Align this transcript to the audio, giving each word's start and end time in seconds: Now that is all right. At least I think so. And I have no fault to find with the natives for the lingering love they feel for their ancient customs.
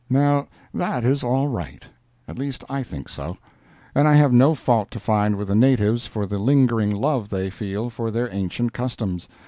Now 0.09 0.47
that 0.73 1.05
is 1.05 1.23
all 1.23 1.47
right. 1.47 1.83
At 2.27 2.39
least 2.39 2.63
I 2.67 2.81
think 2.81 3.07
so. 3.07 3.37
And 3.93 4.07
I 4.07 4.15
have 4.15 4.33
no 4.33 4.55
fault 4.55 4.89
to 4.89 4.99
find 4.99 5.35
with 5.35 5.47
the 5.47 5.53
natives 5.55 6.07
for 6.07 6.25
the 6.25 6.39
lingering 6.39 6.95
love 6.95 7.29
they 7.29 7.51
feel 7.51 7.91
for 7.91 8.09
their 8.09 8.27
ancient 8.33 8.73
customs. 8.73 9.29